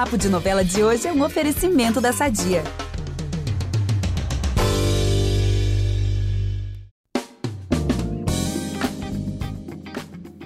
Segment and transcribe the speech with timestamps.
[0.00, 2.64] Papo de Novela de hoje é um oferecimento da Sadia.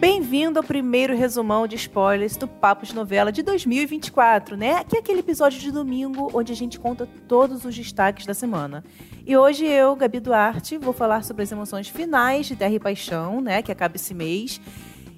[0.01, 4.73] Bem-vindo ao primeiro resumão de spoilers do Papo de Novela de 2024, né?
[4.73, 8.83] Aqui é aquele episódio de domingo onde a gente conta todos os destaques da semana.
[9.25, 13.41] E hoje eu, Gabi Duarte, vou falar sobre as emoções finais de Terra e Paixão,
[13.41, 13.63] né?
[13.63, 14.61] Que acaba esse mês.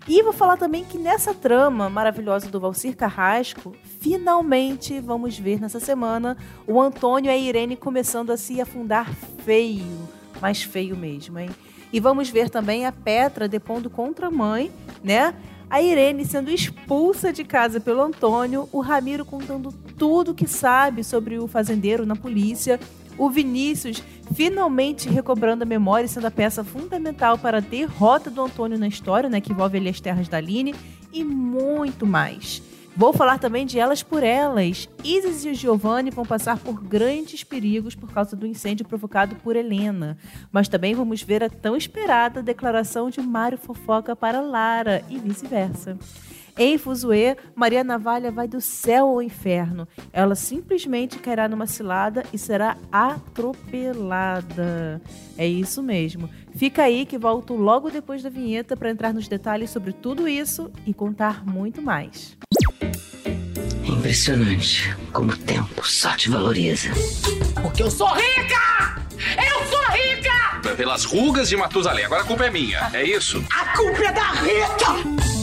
[0.09, 5.81] E vou falar também que nessa trama maravilhosa do Valcir Carrasco, finalmente vamos ver nessa
[5.81, 9.13] semana o Antônio e a Irene começando a se afundar
[9.45, 10.09] feio,
[10.41, 11.51] mais feio mesmo, hein?
[11.93, 14.71] E vamos ver também a Petra depondo contra a mãe,
[15.03, 15.35] né?
[15.69, 21.37] A Irene sendo expulsa de casa pelo Antônio, o Ramiro contando tudo que sabe sobre
[21.37, 22.79] o fazendeiro na polícia,
[23.19, 24.01] o Vinícius
[24.35, 28.89] finalmente recobrando a memória e sendo a peça fundamental para a derrota do Antônio na
[28.89, 30.75] história, né, que envolve ali as terras da Aline,
[31.13, 32.63] e muito mais.
[32.99, 34.89] Vou falar também de Elas por Elas.
[35.05, 40.17] Isis e Giovanni vão passar por grandes perigos por causa do incêndio provocado por Helena.
[40.51, 45.99] Mas também vamos ver a tão esperada declaração de Mário Fofoca para Lara e vice-versa.
[46.59, 49.87] Em Fuzue, Maria Navalha vai do céu ao inferno.
[50.11, 54.23] Ela simplesmente cairá numa cilada e será atropelada.
[55.37, 56.31] É isso mesmo.
[56.55, 60.73] Fica aí que volto logo depois da vinheta para entrar nos detalhes sobre tudo isso
[60.87, 62.39] e contar muito mais.
[62.81, 66.89] É impressionante como o tempo só te valoriza.
[67.61, 69.05] Porque eu sou rica!
[69.37, 70.75] Eu sou rica!
[70.75, 73.45] Pelas rugas de Matusalém, agora a culpa é minha, é isso?
[73.51, 75.36] A culpa é da Rita!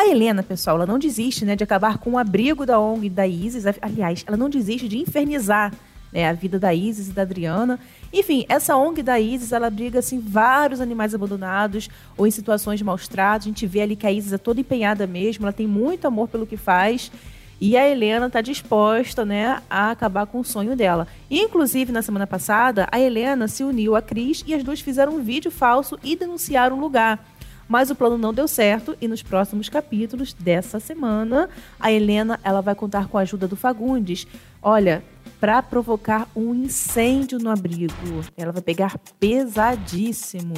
[0.00, 3.26] A Helena, pessoal, ela não desiste né, de acabar com o abrigo da ONG da
[3.26, 3.66] Isis.
[3.82, 5.74] Aliás, ela não desiste de infernizar
[6.10, 7.78] né, a vida da Isis e da Adriana.
[8.10, 12.84] Enfim, essa ONG da Isis, ela abriga assim, vários animais abandonados ou em situações de
[12.84, 13.46] maus tratos.
[13.46, 16.28] A gente vê ali que a Isis é toda empenhada mesmo, ela tem muito amor
[16.28, 17.12] pelo que faz.
[17.60, 21.06] E a Helena está disposta né, a acabar com o sonho dela.
[21.30, 25.22] Inclusive, na semana passada, a Helena se uniu a Cris e as duas fizeram um
[25.22, 27.22] vídeo falso e denunciaram o lugar.
[27.70, 31.48] Mas o plano não deu certo e nos próximos capítulos dessa semana,
[31.78, 34.26] a Helena ela vai contar com a ajuda do Fagundes.
[34.60, 35.04] Olha,
[35.38, 37.94] para provocar um incêndio no abrigo.
[38.36, 40.54] Ela vai pegar pesadíssimo.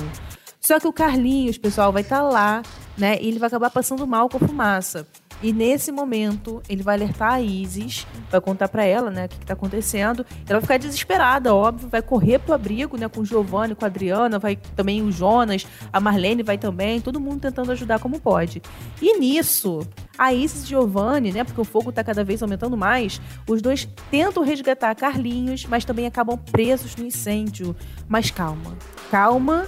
[0.58, 2.62] Só que o Carlinhos, pessoal, vai estar tá lá,
[2.96, 3.18] né?
[3.20, 5.06] E ele vai acabar passando mal com a fumaça.
[5.42, 9.38] E nesse momento, ele vai alertar a Isis, vai contar para ela, né, o que,
[9.38, 10.24] que tá acontecendo.
[10.48, 13.88] Ela vai ficar desesperada, óbvio, vai correr pro abrigo, né, com o Giovanni, com a
[13.88, 18.62] Adriana, vai também o Jonas, a Marlene vai também, todo mundo tentando ajudar como pode.
[19.00, 19.80] E nisso,
[20.16, 23.88] a Isis e Giovanni, né, porque o fogo tá cada vez aumentando mais, os dois
[24.10, 27.74] tentam resgatar Carlinhos, mas também acabam presos no incêndio.
[28.08, 28.76] Mas calma,
[29.10, 29.66] calma,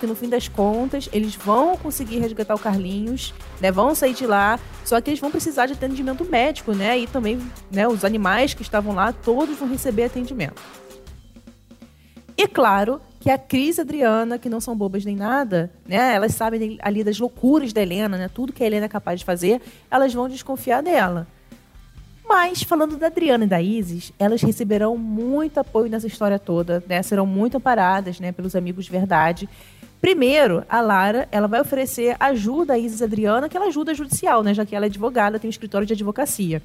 [0.00, 3.70] Que no fim das contas, eles vão conseguir resgatar o Carlinhos, né?
[3.70, 6.98] Vão sair de lá, só que eles vão precisar de atendimento médico, né?
[6.98, 7.40] E também,
[7.70, 10.60] né, os animais que estavam lá, todos vão receber atendimento.
[12.36, 16.14] E claro que a Cris e a Adriana, que não são bobas nem nada, né?
[16.14, 18.28] Elas sabem ali das loucuras da Helena, né?
[18.32, 19.60] Tudo que a Helena é capaz de fazer,
[19.90, 21.26] elas vão desconfiar dela.
[22.28, 27.02] Mas, falando da Adriana e da Isis, elas receberão muito apoio nessa história toda, né?
[27.02, 29.48] Serão muito amparadas, né, pelos amigos de verdade.
[29.98, 34.42] Primeiro, a Lara, ela vai oferecer ajuda à Isis e Adriana, que ela ajuda judicial,
[34.42, 36.62] né, já que ela é advogada, tem um escritório de advocacia.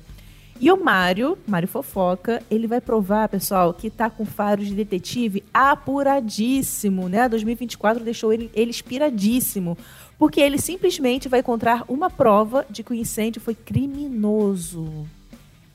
[0.59, 5.43] E o Mário, Mário Fofoca, ele vai provar, pessoal, que tá com faros de detetive
[5.53, 7.27] apuradíssimo, né?
[7.27, 9.77] 2024 deixou ele, ele inspiradíssimo,
[10.19, 15.07] porque ele simplesmente vai encontrar uma prova de que o incêndio foi criminoso.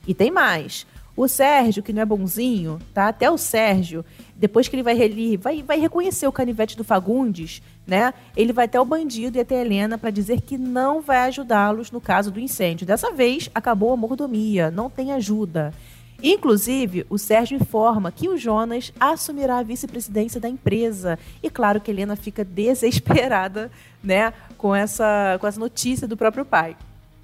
[0.08, 0.86] E tem mais.
[1.14, 3.08] O Sérgio, que não é bonzinho, tá?
[3.08, 4.04] Até o Sérgio,
[4.34, 8.14] depois que ele vai, ele vai, vai reconhecer o canivete do Fagundes, né?
[8.34, 11.90] Ele vai até o bandido e até a Helena para dizer que não vai ajudá-los
[11.90, 12.86] no caso do incêndio.
[12.86, 15.74] Dessa vez, acabou a mordomia, não tem ajuda.
[16.22, 21.18] Inclusive, o Sérgio informa que o Jonas assumirá a vice-presidência da empresa.
[21.42, 23.70] E claro que Helena fica desesperada,
[24.02, 26.76] né, com essa, com essa notícia do próprio pai.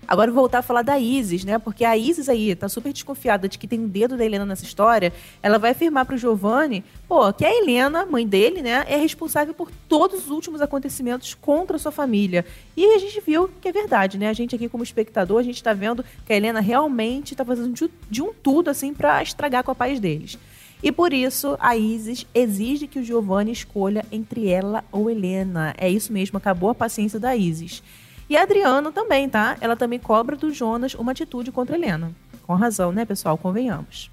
[0.06, 1.58] Agora voltar a falar da Isis, né?
[1.58, 4.64] Porque a Isis aí tá super desconfiada de que tem um dedo da Helena nessa
[4.64, 5.12] história.
[5.42, 9.70] Ela vai afirmar pro Giovanni, pô, que a Helena, mãe dele, né, é responsável por
[9.88, 12.44] todos os últimos acontecimentos contra a sua família.
[12.76, 14.28] E a gente viu que é verdade, né?
[14.28, 17.72] A gente aqui como espectador, a gente tá vendo que a Helena realmente tá fazendo
[17.72, 20.38] de, de um tudo assim para estragar com a paz deles.
[20.82, 25.74] E por isso a Isis exige que o Giovanni escolha entre ela ou Helena.
[25.78, 27.82] É isso mesmo, acabou a paciência da Isis.
[28.28, 29.56] E a Adriana também, tá?
[29.60, 32.12] Ela também cobra do Jonas uma atitude contra Helena.
[32.46, 33.36] Com razão, né, pessoal?
[33.38, 34.10] Convenhamos.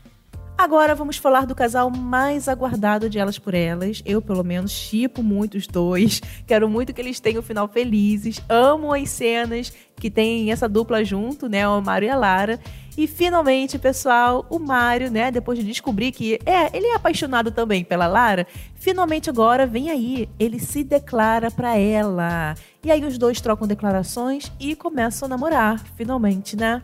[0.57, 4.03] Agora vamos falar do casal mais aguardado de Elas por Elas.
[4.05, 6.21] Eu, pelo menos, chipo muito os dois.
[6.45, 8.39] Quero muito que eles tenham final felizes.
[8.47, 11.67] Amo as cenas que tem essa dupla junto, né?
[11.67, 12.59] O Mário e a Lara.
[12.97, 17.85] E finalmente, pessoal, o Mário, né, depois de descobrir que é, ele é apaixonado também
[17.85, 22.53] pela Lara, finalmente agora vem aí, ele se declara para ela.
[22.83, 26.81] E aí os dois trocam declarações e começam a namorar, finalmente, né?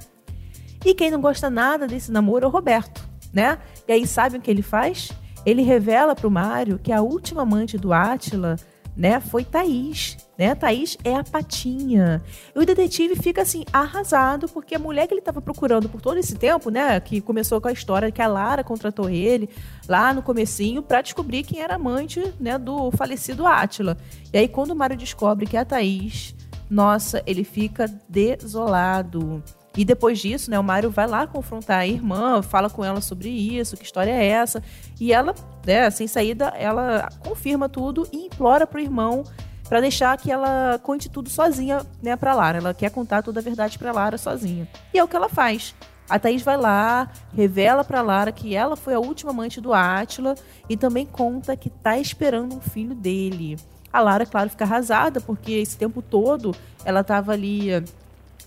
[0.86, 3.04] E quem não gosta nada desse namoro é o Roberto,
[3.34, 3.58] né?
[3.88, 5.12] E aí sabe o que ele faz?
[5.46, 8.58] Ele revela pro Mário que a última amante do Átila
[8.98, 10.18] né, foi Thaís.
[10.38, 10.56] Né?
[10.56, 12.22] Thaís é a patinha.
[12.56, 16.18] E o detetive fica assim, arrasado, porque a mulher que ele estava procurando por todo
[16.18, 17.00] esse tempo, né?
[17.00, 19.50] Que começou com a história que a Lara contratou ele
[19.88, 23.98] lá no comecinho para descobrir quem era amante né, do falecido Átila.
[24.32, 26.36] E aí, quando o Mário descobre que é a Thaís,
[26.70, 29.44] nossa, ele fica desolado.
[29.78, 33.30] E depois disso, né, o Mário vai lá confrontar a irmã, fala com ela sobre
[33.30, 34.62] isso, que história é essa.
[35.00, 39.24] E ela, né, sem saída, ela confirma tudo e implora pro irmão
[39.70, 42.58] para deixar que ela conte tudo sozinha, né, pra Lara.
[42.58, 44.68] Ela quer contar toda a verdade pra Lara sozinha.
[44.92, 45.76] E é o que ela faz.
[46.10, 50.34] A Thaís vai lá, revela pra Lara que ela foi a última amante do Átila
[50.68, 53.58] e também conta que tá esperando um filho dele.
[53.94, 57.70] A Lara, claro, fica arrasada, porque esse tempo todo ela tava ali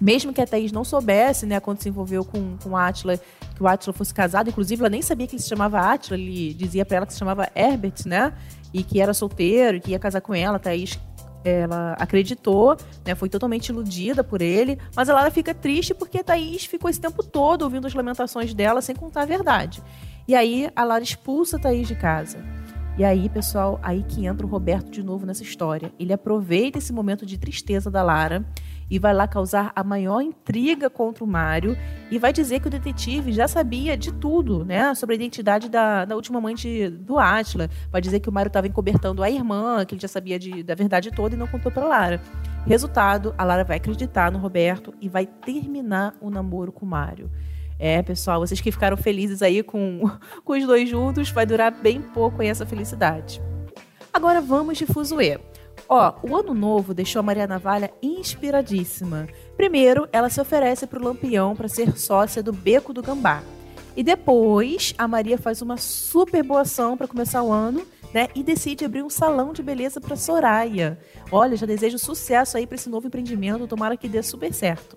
[0.00, 3.18] mesmo que a Thaís não soubesse, né, quando se envolveu com, com o Átila,
[3.54, 6.54] que o Átila fosse casado, inclusive ela nem sabia que ele se chamava Átila, ele
[6.54, 8.32] dizia para ela que se chamava Herbert, né,
[8.72, 10.98] e que era solteiro, e que ia casar com ela, a Thaís
[11.44, 16.24] ela acreditou, né, foi totalmente iludida por ele, mas a Lara fica triste porque a
[16.24, 19.82] Thaís ficou esse tempo todo ouvindo as lamentações dela sem contar a verdade.
[20.28, 22.38] E aí a Lara expulsa a Thaís de casa.
[22.98, 25.90] E aí, pessoal, aí que entra o Roberto de novo nessa história.
[25.98, 28.44] Ele aproveita esse momento de tristeza da Lara
[28.90, 31.76] e vai lá causar a maior intriga contra o Mário
[32.10, 36.04] e vai dizer que o detetive já sabia de tudo, né, sobre a identidade da,
[36.04, 37.70] da última amante do Átila.
[37.90, 40.74] Vai dizer que o Mário estava encobertando a irmã, que ele já sabia de, da
[40.74, 42.20] verdade toda e não contou para Lara.
[42.66, 47.30] Resultado, a Lara vai acreditar no Roberto e vai terminar o namoro com o Mário.
[47.78, 50.02] É, pessoal, vocês que ficaram felizes aí com,
[50.44, 53.40] com os dois juntos, vai durar bem pouco aí essa felicidade.
[54.12, 55.38] Agora vamos de fuzuê.
[55.92, 59.26] Ó, o ano novo deixou a Maria Navalha inspiradíssima.
[59.56, 63.42] Primeiro, ela se oferece para o Lampião para ser sócia do Beco do Gambá.
[63.96, 67.84] E depois, a Maria faz uma super boa ação para começar o ano,
[68.14, 68.28] né?
[68.36, 70.96] E decide abrir um salão de beleza para Soraya.
[71.32, 74.96] Olha, já desejo sucesso aí para esse novo empreendimento, tomara que dê super certo.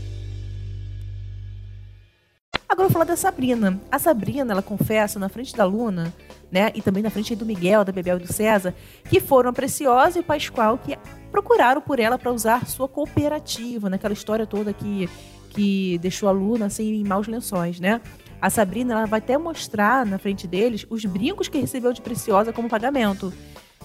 [2.81, 3.79] Agora eu vou falar da Sabrina.
[3.91, 6.11] A Sabrina, ela confessa na frente da Luna
[6.51, 6.71] né?
[6.75, 8.75] E também na frente do Miguel, da Bebel e do César,
[9.09, 10.97] que foram a Preciosa e o Pascoal que
[11.31, 15.09] procuraram por ela para usar sua cooperativa, naquela história toda que,
[15.51, 18.01] que deixou a Luna assim em maus lençóis, né?
[18.41, 22.51] A Sabrina ela vai até mostrar na frente deles os brincos que recebeu de Preciosa
[22.51, 23.31] como pagamento.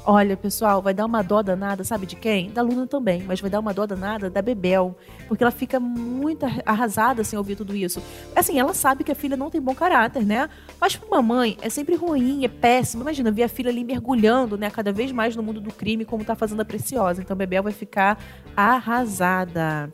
[0.08, 2.49] Olha, pessoal, vai dar uma dó danada, sabe de quem?
[2.53, 6.47] Da Luna também, mas vai dar uma dó danada da Bebel, porque ela fica muito
[6.64, 8.00] arrasada sem ouvir tudo isso.
[8.32, 10.49] Assim, ela sabe que a filha não tem bom caráter, né?
[10.81, 13.02] Mas pra uma mãe é sempre ruim, é péssimo.
[13.02, 16.25] Imagina, ver a filha ali mergulhando, né, cada vez mais no mundo do crime, como
[16.25, 17.21] tá fazendo a Preciosa.
[17.21, 18.16] Então Bebel vai ficar
[18.57, 19.92] arrasada.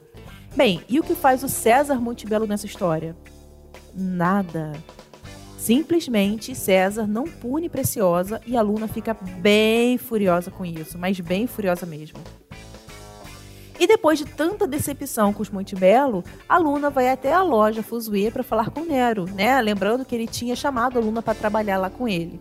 [0.55, 3.17] Bem, e o que faz o César Montebello nessa história?
[3.95, 4.73] Nada.
[5.63, 11.47] Simplesmente César não pune Preciosa e a Luna fica bem furiosa com isso, mas bem
[11.47, 12.19] furiosa mesmo.
[13.79, 18.29] E depois de tanta decepção com os Montebello, a Luna vai até a loja Fuzue
[18.33, 19.63] para falar com Nero, né?
[19.63, 22.41] Lembrando que ele tinha chamado a Luna para trabalhar lá com ele.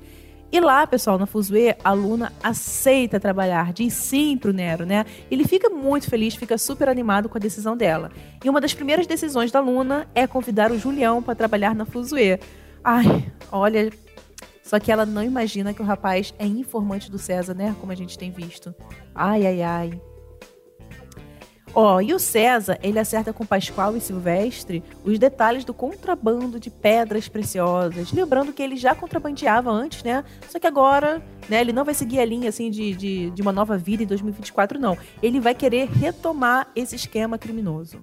[0.52, 5.06] E lá, pessoal, na Fuzue, a Luna aceita trabalhar, diz sim pro Nero, né?
[5.30, 8.12] Ele fica muito feliz, fica super animado com a decisão dela.
[8.44, 12.40] E uma das primeiras decisões da Luna é convidar o Julião para trabalhar na Fuzue.
[12.84, 13.92] Ai, olha.
[14.64, 17.76] Só que ela não imagina que o rapaz é informante do César, né?
[17.80, 18.74] Como a gente tem visto.
[19.14, 20.02] Ai, ai, ai.
[21.74, 26.60] Ó, oh, e o César, ele acerta com Pascoal e Silvestre os detalhes do contrabando
[26.60, 28.12] de pedras preciosas.
[28.12, 30.24] Lembrando que ele já contrabandeava antes, né?
[30.50, 33.54] Só que agora, né, ele não vai seguir a linha, assim, de, de, de uma
[33.54, 34.98] nova vida em 2024, não.
[35.24, 38.02] Ele vai querer retomar esse esquema criminoso.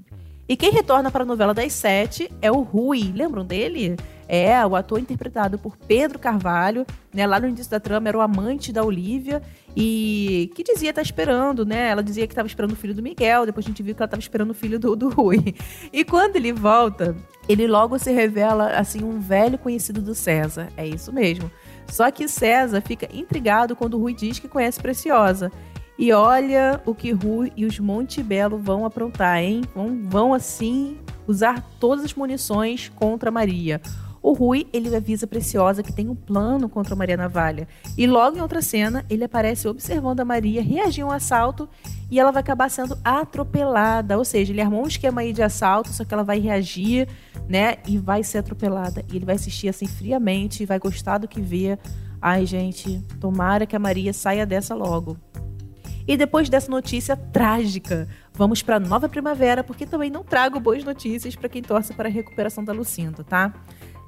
[0.49, 3.13] E quem retorna para a novela das sete é o Rui.
[3.15, 3.97] Lembram dele?
[4.29, 7.27] É, o ator interpretado por Pedro Carvalho, né?
[7.27, 9.43] Lá no início da trama era o amante da Olivia
[9.75, 11.89] e que dizia estar tá esperando, né?
[11.89, 14.07] Ela dizia que estava esperando o filho do Miguel, depois a gente viu que ela
[14.07, 15.55] estava esperando o filho do, do Rui.
[15.91, 17.17] E quando ele volta,
[17.49, 20.69] ele logo se revela assim um velho conhecido do César.
[20.77, 21.51] É isso mesmo.
[21.89, 25.51] Só que César fica intrigado quando o Rui diz que conhece Preciosa.
[25.99, 29.63] E olha o que Rui e os Monte Belo vão aprontar, hein?
[29.75, 33.81] Vão, vão assim usar todas as munições contra Maria.
[34.23, 37.69] O Rui, ele avisa a Preciosa que tem um plano contra a Maria Navalha.
[37.97, 41.69] E logo em outra cena, ele aparece observando a Maria reagir a um assalto
[42.11, 44.19] e ela vai acabar sendo atropelada.
[44.19, 47.09] Ou seja, ele armou um esquema aí de assalto, só que ela vai reagir,
[47.49, 47.77] né?
[47.87, 49.05] E vai ser atropelada.
[49.13, 51.79] E ele vai assistir assim friamente, vai gostar do que vê.
[52.21, 55.17] Ai, gente, tomara que a Maria saia dessa logo.
[56.09, 61.37] E depois dessa notícia trágica, vamos para Nova Primavera, porque também não trago boas notícias
[61.37, 63.53] para quem torce para a recuperação da Lucinda, tá?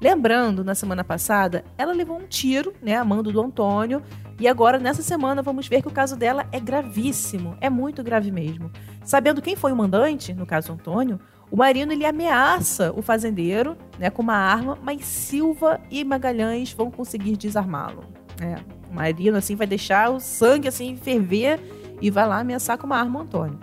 [0.01, 4.01] Lembrando, na semana passada, ela levou um tiro, né, a mando do Antônio,
[4.39, 8.31] e agora nessa semana vamos ver que o caso dela é gravíssimo, é muito grave
[8.31, 8.71] mesmo.
[9.03, 11.19] Sabendo quem foi o mandante, no caso Antônio,
[11.51, 16.89] o Marino ele ameaça o fazendeiro, né, com uma arma, mas Silva e Magalhães vão
[16.89, 18.03] conseguir desarmá-lo.
[18.41, 18.55] É,
[18.89, 21.59] o Marino assim vai deixar o sangue assim ferver
[22.01, 23.59] e vai lá ameaçar com uma arma o Antônio.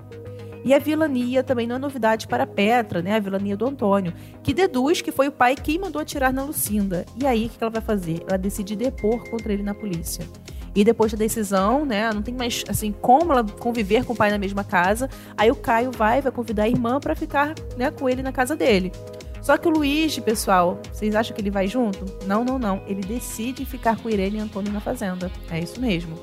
[0.64, 3.16] E a vilania também não é novidade para Petra, né?
[3.16, 4.12] A vilania do Antônio,
[4.42, 7.06] que deduz que foi o pai quem mandou atirar na Lucinda.
[7.16, 8.22] E aí, o que ela vai fazer?
[8.26, 10.26] Ela decide depor contra ele na polícia.
[10.74, 14.30] E depois da decisão, né, não tem mais assim como ela conviver com o pai
[14.30, 15.08] na mesma casa.
[15.36, 18.54] Aí o Caio vai, vai convidar a irmã para ficar, né, com ele na casa
[18.54, 18.92] dele.
[19.40, 22.04] Só que o Luiz, pessoal, vocês acham que ele vai junto?
[22.26, 22.82] Não, não, não.
[22.86, 25.30] Ele decide ficar com Irene e Antônio na fazenda.
[25.50, 26.16] É isso mesmo.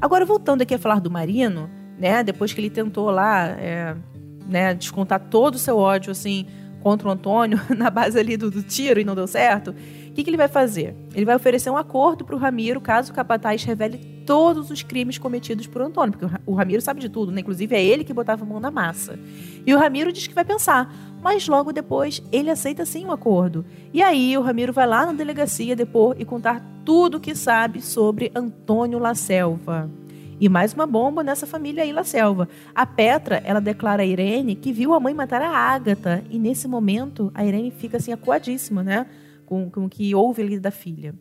[0.00, 1.68] Agora voltando aqui a falar do Marino,
[1.98, 2.22] né?
[2.22, 3.96] Depois que ele tentou lá, é,
[4.48, 6.46] né, descontar todo o seu ódio, assim,
[6.80, 10.24] contra o Antônio, na base ali do, do tiro e não deu certo, o que,
[10.24, 10.94] que ele vai fazer?
[11.14, 15.16] Ele vai oferecer um acordo para o Ramiro caso o Capataz revele todos os crimes
[15.16, 17.40] cometidos por Antônio, porque o Ramiro sabe de tudo, né?
[17.40, 19.18] Inclusive é ele que botava a mão na massa.
[19.64, 23.12] E o Ramiro diz que vai pensar, mas logo depois ele aceita sim o um
[23.12, 23.64] acordo.
[23.92, 27.80] E aí o Ramiro vai lá na delegacia depor e contar tudo o que sabe
[27.80, 29.90] sobre Antônio La Selva.
[30.40, 32.48] E mais uma bomba nessa família aí, La Selva.
[32.74, 36.22] A Petra, ela declara a Irene que viu a mãe matar a Ágata.
[36.30, 39.06] E nesse momento, a Irene fica assim acuadíssima, né?
[39.44, 41.14] Com, com o que houve ali da filha.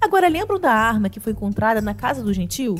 [0.00, 2.74] Agora, lembram da arma que foi encontrada na casa do Gentil?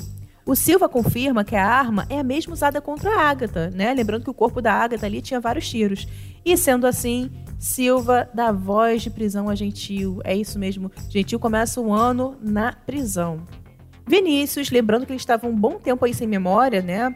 [0.45, 3.93] O Silva confirma que a arma é a mesma usada contra a Ágata, né?
[3.93, 6.07] Lembrando que o corpo da Ágata ali tinha vários tiros.
[6.45, 10.21] E sendo assim, Silva dá voz de prisão a Gentil.
[10.25, 10.91] É isso mesmo.
[11.09, 13.43] Gentil começa o ano na prisão.
[14.09, 17.15] Vinícius, lembrando que ele estava um bom tempo aí sem memória, né?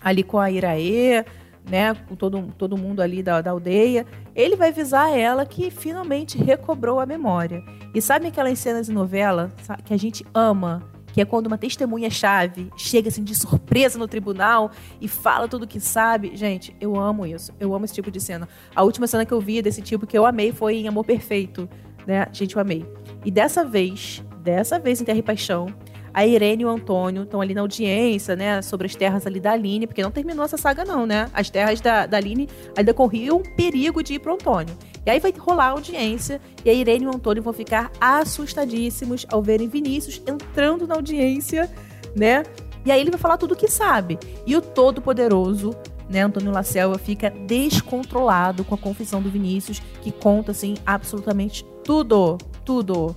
[0.00, 1.24] Ali com a Iraê,
[1.68, 1.94] né?
[2.08, 4.06] Com todo, todo mundo ali da, da aldeia.
[4.34, 7.62] Ele vai avisar ela que finalmente recobrou a memória.
[7.94, 9.52] E sabe aquelas cenas de novela
[9.84, 10.82] que a gente ama?
[11.16, 15.80] que é quando uma testemunha-chave chega assim de surpresa no tribunal e fala tudo que
[15.80, 16.36] sabe.
[16.36, 17.54] Gente, eu amo isso.
[17.58, 18.46] Eu amo esse tipo de cena.
[18.74, 21.66] A última cena que eu vi desse tipo que eu amei foi em Amor Perfeito,
[22.06, 22.26] né?
[22.32, 22.84] Gente, eu amei.
[23.24, 25.68] E dessa vez, dessa vez em Terra e Paixão,
[26.16, 29.52] a Irene e o Antônio estão ali na audiência, né, sobre as terras ali da
[29.52, 31.28] Aline, porque não terminou essa saga não, né?
[31.34, 34.74] As terras da, da Aline ainda corriam perigo de ir pro Antônio.
[35.04, 39.26] E aí vai rolar a audiência e a Irene e o Antônio vão ficar assustadíssimos
[39.30, 41.70] ao verem Vinícius entrando na audiência,
[42.16, 42.44] né?
[42.82, 44.18] E aí ele vai falar tudo o que sabe.
[44.46, 45.76] E o todo-poderoso
[46.08, 52.38] né, Antônio Lacelva fica descontrolado com a confissão do Vinícius, que conta assim absolutamente tudo,
[52.64, 53.14] tudo.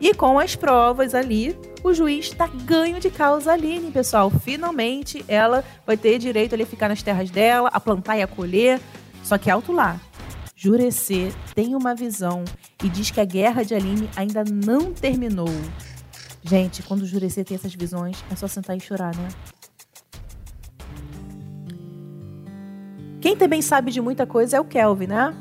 [0.00, 4.30] E com as provas ali, o juiz está ganho de causa Aline, pessoal.
[4.30, 8.80] Finalmente ela vai ter direito a ficar nas terras dela, a plantar e a colher.
[9.22, 10.00] Só que alto lá.
[10.54, 12.44] Jurecê tem uma visão
[12.82, 15.50] e diz que a guerra de Aline ainda não terminou.
[16.42, 19.28] Gente, quando o Jurecê tem essas visões, é só sentar e chorar, né?
[23.20, 25.34] Quem também sabe de muita coisa é o Kelvin, né?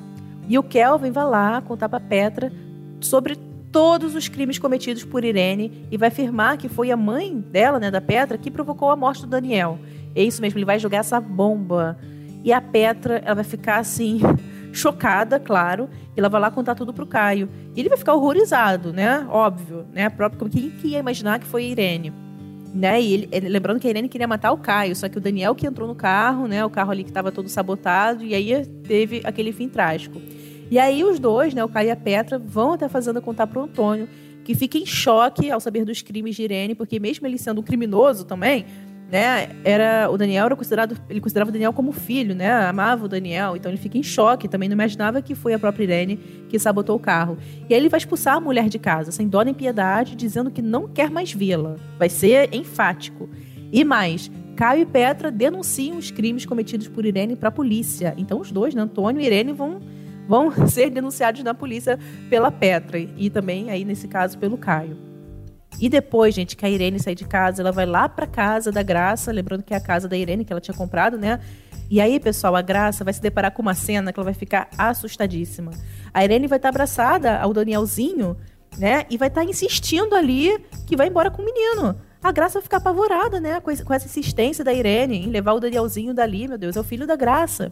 [0.48, 2.52] E o Kelvin vai lá contar pra Petra
[3.00, 3.38] sobre
[3.76, 7.92] todos os crimes cometidos por Irene e vai afirmar que foi a mãe dela, né,
[7.92, 9.78] da Petra, que provocou a morte do Daniel.
[10.16, 11.98] É isso mesmo, ele vai jogar essa bomba.
[12.42, 14.22] E a Petra, ela vai ficar assim,
[14.72, 17.50] chocada, claro, e ela vai lá contar tudo pro Caio.
[17.76, 19.28] E ele vai ficar horrorizado, né?
[19.30, 20.10] Óbvio, né?
[20.10, 22.14] Próprio, quem que ia imaginar que foi a Irene?
[22.74, 23.02] Né?
[23.02, 25.68] E ele, lembrando que a Irene queria matar o Caio, só que o Daniel que
[25.68, 26.64] entrou no carro, né?
[26.64, 30.22] O carro ali que estava todo sabotado, e aí teve aquele fim trágico.
[30.70, 33.48] E aí os dois, né, o Caio e a Petra, vão até a fazenda contar
[33.48, 34.08] pro Antônio,
[34.44, 37.64] que fica em choque ao saber dos crimes de Irene, porque mesmo ele sendo um
[37.64, 38.66] criminoso também,
[39.12, 39.50] né?
[39.64, 42.52] Era o Daniel era considerado, ele considerava o Daniel como filho, né?
[42.52, 45.84] Amava o Daniel, então ele fica em choque, também não imaginava que foi a própria
[45.84, 46.18] Irene
[46.50, 47.38] que sabotou o carro.
[47.70, 50.62] E aí ele vai expulsar a mulher de casa, sem dó nem piedade, dizendo que
[50.62, 51.76] não quer mais vê-la.
[51.98, 53.30] Vai ser enfático.
[53.72, 58.14] E mais, Caio e Petra denunciam os crimes cometidos por Irene para a polícia.
[58.18, 59.80] Então os dois, né, Antônio e Irene, vão,
[60.28, 64.98] vão ser denunciados na polícia pela Petra e também aí nesse caso pelo Caio.
[65.80, 68.82] E depois, gente, que a Irene sai de casa, ela vai lá para casa da
[68.82, 71.40] Graça, lembrando que é a casa da Irene que ela tinha comprado, né?
[71.90, 74.70] E aí, pessoal, a Graça vai se deparar com uma cena que ela vai ficar
[74.78, 75.72] assustadíssima.
[76.14, 78.38] A Irene vai estar abraçada ao Danielzinho,
[78.78, 79.06] né?
[79.10, 81.96] E vai estar insistindo ali que vai embora com o menino.
[82.24, 83.60] A Graça vai ficar apavorada, né?
[83.60, 87.06] Com essa insistência da Irene em levar o Danielzinho dali, meu Deus, é o filho
[87.06, 87.70] da Graça.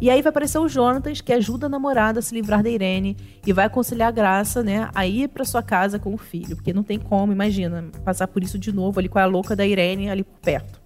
[0.00, 3.16] E aí vai aparecer o Jonatas, que ajuda a namorada a se livrar da Irene
[3.46, 6.72] e vai aconselhar a Graça, né, a ir para sua casa com o filho, porque
[6.72, 10.10] não tem como, imagina, passar por isso de novo ali com a louca da Irene
[10.10, 10.80] ali por perto.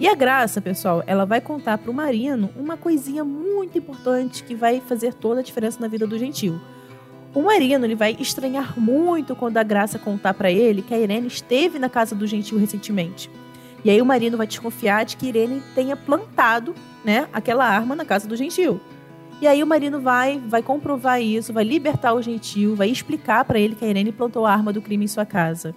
[0.00, 4.54] E a Graça, pessoal, ela vai contar para o Marino uma coisinha muito importante que
[4.54, 6.60] vai fazer toda a diferença na vida do Gentil.
[7.34, 11.26] O Marino ele vai estranhar muito quando a Graça contar para ele que a Irene
[11.26, 13.30] esteve na casa do Gentil recentemente.
[13.86, 16.74] E aí o Marino vai desconfiar de que Irene tenha plantado,
[17.04, 18.80] né, aquela arma na casa do Gentil.
[19.40, 23.60] E aí o Marino vai, vai comprovar isso, vai libertar o Gentil, vai explicar para
[23.60, 25.72] ele que a Irene plantou a arma do crime em sua casa.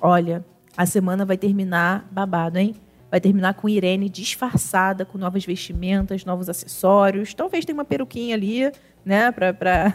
[0.00, 2.76] Olha, a semana vai terminar babado, hein?
[3.10, 7.34] Vai terminar com Irene disfarçada, com novas vestimentas, novos acessórios.
[7.34, 8.70] Talvez tenha uma peruquinha ali,
[9.04, 9.94] né, pra, pra,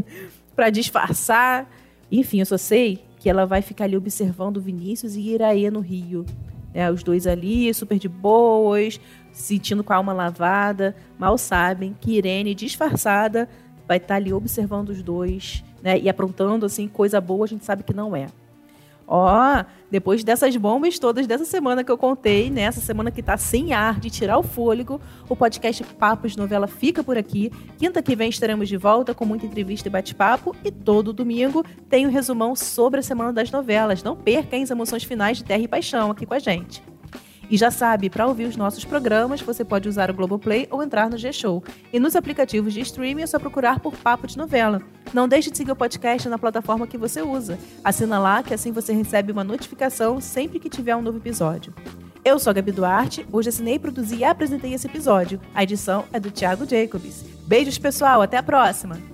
[0.56, 1.70] pra disfarçar.
[2.10, 6.26] Enfim, eu só sei que ela vai ficar ali observando Vinícius e Iraê no Rio.
[6.74, 9.00] É, os dois ali, super de boas,
[9.30, 10.96] sentindo com a alma lavada.
[11.16, 13.48] Mal sabem que Irene, disfarçada,
[13.86, 16.00] vai estar ali observando os dois, né?
[16.00, 18.26] E aprontando, assim, coisa boa, a gente sabe que não é.
[19.14, 23.36] Ó, depois dessas bombas todas dessa semana que eu contei, nessa né, semana que tá
[23.36, 27.52] sem ar, de tirar o fôlego, o podcast Papos Novela fica por aqui.
[27.76, 30.56] Quinta que vem estaremos de volta com muita entrevista e bate-papo.
[30.64, 34.02] E todo domingo tem um resumão sobre a semana das novelas.
[34.02, 36.82] Não perca as emoções finais de Terra e Paixão aqui com a gente.
[37.52, 41.10] E já sabe, para ouvir os nossos programas, você pode usar o Globoplay ou entrar
[41.10, 41.62] no G-Show.
[41.92, 44.80] E nos aplicativos de streaming é só procurar por Papo de Novela.
[45.12, 47.58] Não deixe de seguir o podcast na plataforma que você usa.
[47.84, 51.74] Assina lá que assim você recebe uma notificação sempre que tiver um novo episódio.
[52.24, 55.38] Eu sou a Gabi Duarte, hoje assinei, produzi e apresentei esse episódio.
[55.54, 57.22] A edição é do Thiago Jacobs.
[57.46, 59.11] Beijos, pessoal, até a próxima!